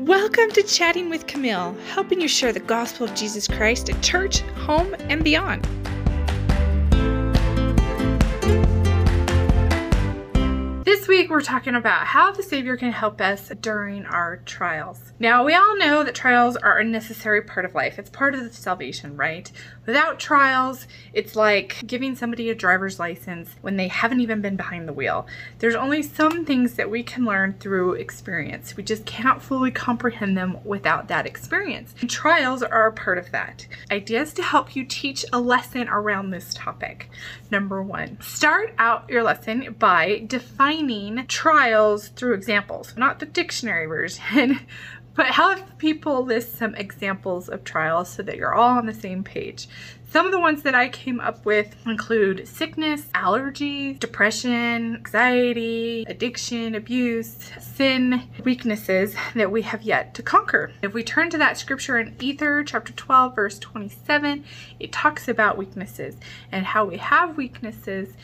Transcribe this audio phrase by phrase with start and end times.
[0.00, 4.40] Welcome to Chatting with Camille, helping you share the gospel of Jesus Christ at church,
[4.40, 5.68] home, and beyond.
[10.90, 15.12] This week we're talking about how the Savior can help us during our trials.
[15.20, 17.96] Now, we all know that trials are a necessary part of life.
[17.96, 19.52] It's part of the salvation, right?
[19.86, 24.88] Without trials, it's like giving somebody a driver's license when they haven't even been behind
[24.88, 25.28] the wheel.
[25.60, 28.76] There's only some things that we can learn through experience.
[28.76, 31.94] We just cannot fully comprehend them without that experience.
[32.00, 33.64] And trials are a part of that.
[33.92, 37.10] Ideas to help you teach a lesson around this topic.
[37.48, 40.79] Number one, start out your lesson by defining
[41.28, 44.60] trials through examples, not the dictionary version,
[45.14, 49.22] but have people list some examples of trials so that you're all on the same
[49.22, 49.68] page.
[50.10, 56.74] Some of the ones that I came up with include sickness, allergies, depression, anxiety, addiction,
[56.74, 60.72] abuse, sin, weaknesses that we have yet to conquer.
[60.82, 64.44] If we turn to that scripture in Ether, chapter 12, verse 27,
[64.80, 66.16] it talks about weaknesses
[66.50, 68.14] and how we have weaknesses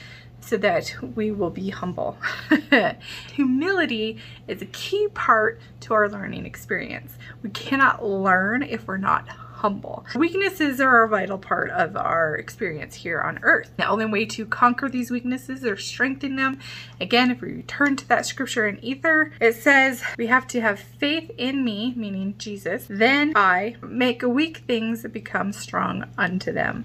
[0.40, 2.16] so that we will be humble.
[3.32, 7.14] Humility is a key part to our learning experience.
[7.42, 10.04] We cannot learn if we're not humble.
[10.14, 13.70] Weaknesses are a vital part of our experience here on earth.
[13.78, 16.58] The only way to conquer these weaknesses or strengthen them,
[17.00, 20.78] again, if we return to that scripture in Ether, it says we have to have
[20.78, 26.84] faith in me, meaning Jesus, then I make weak things become strong unto them.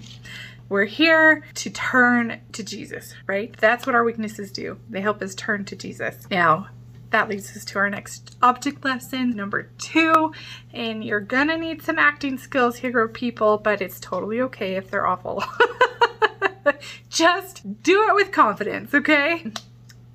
[0.72, 3.54] We're here to turn to Jesus, right?
[3.58, 4.78] That's what our weaknesses do.
[4.88, 6.26] They help us turn to Jesus.
[6.30, 6.68] Now,
[7.10, 10.32] that leads us to our next object lesson, number two.
[10.72, 15.06] And you're gonna need some acting skills here, people, but it's totally okay if they're
[15.06, 15.44] awful.
[17.10, 19.44] Just do it with confidence, okay?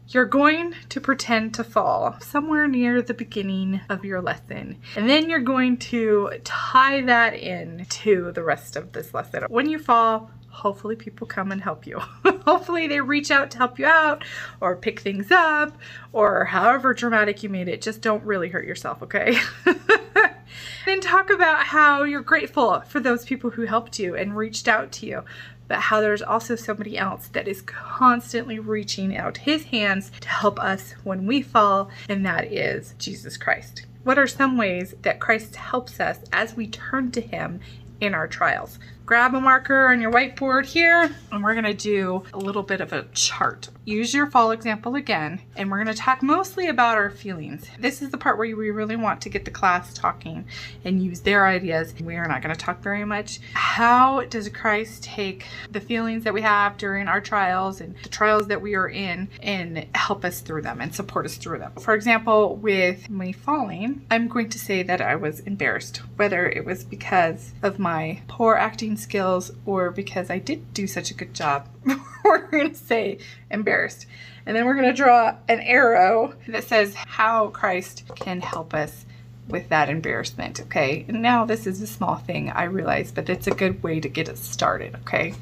[0.07, 4.77] You're going to pretend to fall somewhere near the beginning of your lesson.
[4.95, 9.43] And then you're going to tie that in to the rest of this lesson.
[9.49, 11.99] When you fall, hopefully people come and help you.
[12.45, 14.23] hopefully they reach out to help you out
[14.59, 15.77] or pick things up
[16.13, 17.81] or however dramatic you made it.
[17.81, 19.37] Just don't really hurt yourself, okay?
[20.87, 24.91] and talk about how you're grateful for those people who helped you and reached out
[24.93, 25.23] to you
[25.67, 30.57] but how there's also somebody else that is constantly reaching out his hands to help
[30.61, 33.85] us when we fall, and that is Jesus Christ.
[34.05, 37.59] What are some ways that Christ helps us as we turn to him
[37.99, 38.79] in our trials?
[39.07, 42.91] Grab a marker on your whiteboard here and we're gonna do a little bit of
[42.91, 43.69] a chart.
[43.85, 47.65] Use your fall example again and we're gonna talk mostly about our feelings.
[47.79, 50.45] This is the part where we really want to get the class talking
[50.83, 51.93] and use their ideas.
[52.01, 53.39] We are not gonna talk very much.
[53.53, 58.47] How does Christ take the feelings that we have during our trials and the trials
[58.47, 61.71] that we are in and help us through them and support us through them?
[61.79, 66.65] For example, with me falling, I'm going to say that I was embarrassed, whether it
[66.65, 71.33] was because of my poor acting skills or because I did do such a good
[71.33, 71.67] job.
[72.23, 73.19] we're going to say
[73.49, 74.05] embarrassed.
[74.45, 79.05] And then we're going to draw an arrow that says how Christ can help us
[79.47, 81.05] with that embarrassment, okay?
[81.07, 84.09] And now this is a small thing, I realize, but it's a good way to
[84.09, 85.33] get us started, okay?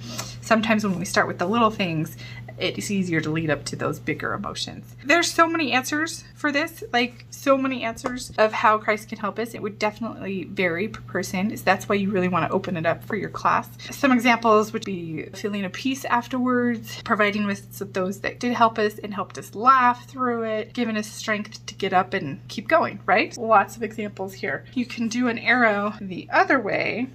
[0.42, 2.16] Sometimes when we start with the little things,
[2.58, 4.96] it's easier to lead up to those bigger emotions.
[5.04, 9.40] There's so many answers for this, like so many answers of how Christ can help
[9.40, 9.54] us.
[9.54, 11.56] It would definitely vary per person.
[11.56, 13.70] So that's why you really want to open it up for your class.
[13.92, 18.98] Some examples would be feeling a peace afterwards, providing with those that did help us
[19.00, 23.00] and helped us laugh through it, giving us strength to get up and keep going,
[23.06, 23.38] right?
[23.38, 24.66] Lots of examples here.
[24.74, 27.10] You can do an arrow the other way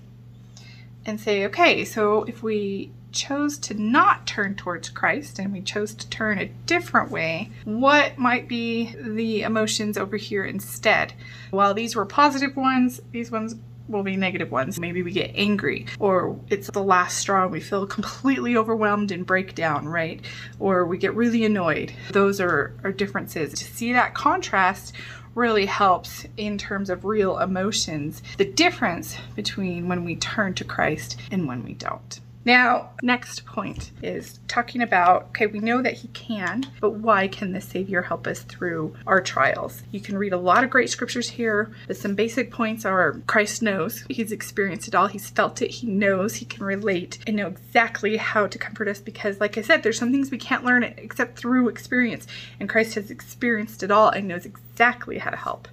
[1.07, 5.95] and say, okay, so if we chose to not turn towards Christ and we chose
[5.95, 11.13] to turn a different way, what might be the emotions over here instead?
[11.51, 13.57] While these were positive ones, these ones
[13.89, 14.79] will be negative ones.
[14.79, 19.27] Maybe we get angry, or it's the last straw and we feel completely overwhelmed and
[19.27, 20.25] break down, right?
[20.59, 21.93] Or we get really annoyed.
[22.13, 23.53] Those are, are differences.
[23.55, 24.95] To see that contrast
[25.35, 31.17] really helps in terms of real emotions, the difference between when we turn to Christ
[31.31, 32.21] and when we don't.
[32.51, 37.53] Now, next point is talking about okay, we know that He can, but why can
[37.53, 39.85] the Savior help us through our trials?
[39.93, 43.63] You can read a lot of great scriptures here, but some basic points are Christ
[43.63, 47.47] knows, He's experienced it all, He's felt it, He knows, He can relate and know
[47.47, 50.83] exactly how to comfort us because, like I said, there's some things we can't learn
[50.83, 52.27] except through experience,
[52.59, 55.69] and Christ has experienced it all and knows exactly how to help.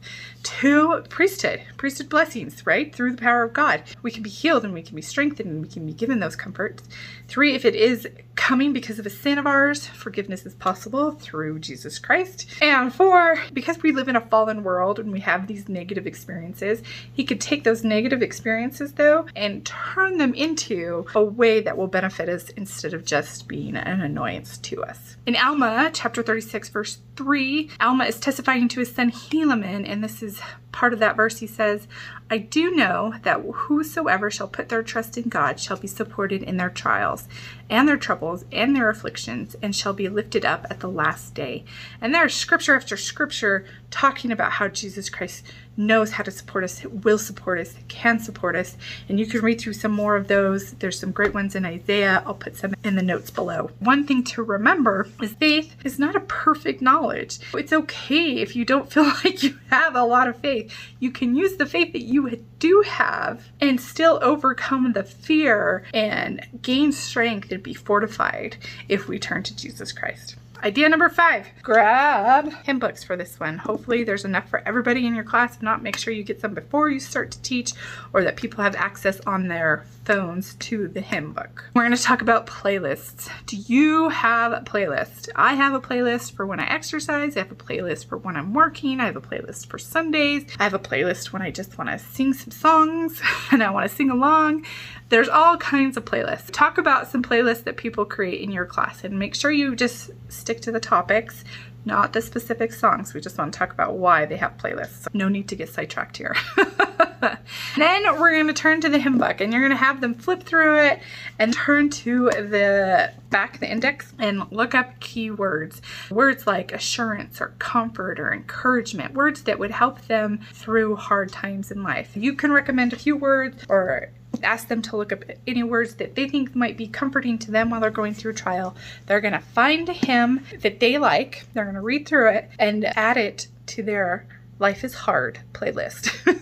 [0.48, 2.96] Two, priesthood, priesthood blessings, right?
[2.96, 3.84] Through the power of God.
[4.02, 6.38] We can be healed and we can be strengthened and we can be given those
[6.38, 6.84] comforts.
[7.28, 8.08] Three, if it is
[8.38, 12.48] coming because of a sin of ours, forgiveness is possible through Jesus Christ.
[12.62, 16.82] And four, because we live in a fallen world and we have these negative experiences,
[17.12, 21.88] he could take those negative experiences though and turn them into a way that will
[21.88, 25.18] benefit us instead of just being an annoyance to us.
[25.26, 30.24] In Alma chapter 36 verse 3, Alma is testifying to his son Helaman and this
[30.24, 30.40] is
[30.78, 31.88] part of that verse, he says,
[32.30, 36.58] I do know that whosoever shall put their trust in God shall be supported in
[36.58, 37.28] their trials
[37.68, 41.66] and their troubles and their afflictions and shall be lifted up at the last day.
[42.00, 45.44] And there's scripture after scripture talking about how Jesus Christ
[45.78, 48.76] knows how to support us, will support us, can support us.
[49.08, 50.72] And you can read through some more of those.
[50.74, 52.24] There's some great ones in Isaiah.
[52.26, 53.70] I'll put some in the notes below.
[53.80, 57.40] One thing to remember is faith is not a perfect knowledge.
[57.54, 60.74] It's okay if you don't feel like you have a lot of faith.
[61.00, 66.46] You can use the faith that you do have and still overcome the fear and
[66.62, 68.58] gain strength and be fortified
[68.90, 70.36] if we turn to Jesus Christ.
[70.64, 73.60] Idea number five, grab hymn books for this one.
[73.60, 75.56] Hopefully there's enough for everybody in your class.
[75.56, 77.74] If not, make sure you get some before you start to teach
[78.12, 81.70] or that people have access on their phones to the hymn book.
[81.76, 83.30] We're gonna talk about playlists.
[83.46, 85.30] Do you have a playlist?
[85.36, 87.38] I have a playlist for when I exercise.
[87.38, 89.00] I have a playlist for when I'm working.
[89.00, 90.46] I have a playlist for Sundays.
[90.60, 93.22] I have a playlist when I just wanna sing some songs
[93.52, 94.66] and I wanna sing along.
[95.10, 96.52] There's all kinds of playlists.
[96.52, 100.12] Talk about some playlists that people create in your class and make sure you just
[100.28, 101.46] stick to the topics,
[101.86, 103.14] not the specific songs.
[103.14, 105.08] We just want to talk about why they have playlists.
[105.14, 106.36] No need to get sidetracked here.
[107.78, 110.14] then we're going to turn to the hymn book and you're going to have them
[110.14, 111.00] flip through it
[111.40, 115.80] and turn to the back, the index, and look up keywords.
[116.12, 121.72] Words like assurance or comfort or encouragement, words that would help them through hard times
[121.72, 122.12] in life.
[122.16, 124.10] You can recommend a few words or
[124.44, 127.70] ask them to look up any words that they think might be comforting to them
[127.70, 128.76] while they're going through trial.
[129.06, 132.50] They're going to find a hymn that they like, they're going to read through it
[132.60, 134.26] and add it to their
[134.60, 136.10] Life is Hard playlist.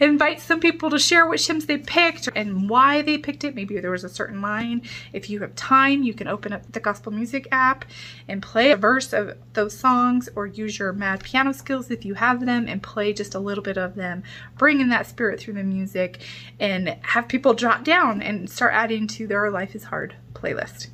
[0.00, 3.54] invite some people to share which hymns they picked and why they picked it.
[3.54, 4.82] Maybe there was a certain line.
[5.12, 7.84] If you have time, you can open up the gospel music app
[8.28, 12.14] and play a verse of those songs or use your mad piano skills if you
[12.14, 14.22] have them and play just a little bit of them.
[14.58, 16.20] Bring in that spirit through the music
[16.60, 20.88] and have people jot down and start adding to their Life is Hard playlist.